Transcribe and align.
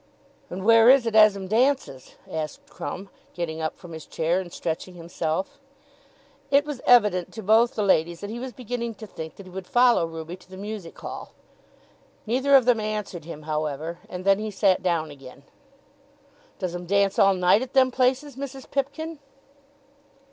"And 0.49 0.65
where 0.65 0.89
is 0.89 1.05
it 1.05 1.13
as 1.15 1.35
'em 1.35 1.47
dances?" 1.47 2.15
asked 2.27 2.67
Crumb, 2.67 3.09
getting 3.35 3.61
up 3.61 3.77
from 3.77 3.91
his 3.91 4.07
chair, 4.07 4.39
and 4.39 4.51
stretching 4.51 4.95
himself. 4.95 5.59
It 6.49 6.65
was 6.65 6.81
evident 6.87 7.31
to 7.33 7.43
both 7.43 7.75
the 7.75 7.83
ladies 7.83 8.19
that 8.21 8.31
he 8.31 8.39
was 8.39 8.51
beginning 8.51 8.95
to 8.95 9.05
think 9.05 9.35
that 9.35 9.45
he 9.45 9.51
would 9.51 9.67
follow 9.67 10.07
Ruby 10.07 10.37
to 10.37 10.49
the 10.49 10.57
music 10.57 10.97
hall. 10.97 11.33
Neither 12.25 12.55
of 12.55 12.65
them 12.65 12.79
answered 12.79 13.25
him, 13.25 13.43
however, 13.43 13.99
and 14.09 14.25
then 14.25 14.39
he 14.39 14.49
sat 14.49 14.81
down 14.81 15.11
again. 15.11 15.43
"Does 16.57 16.73
'em 16.73 16.87
dance 16.87 17.19
all 17.19 17.35
night 17.35 17.61
at 17.61 17.73
them 17.73 17.91
places, 17.91 18.35
Mrs. 18.35 18.71
Pipkin?" 18.71 19.19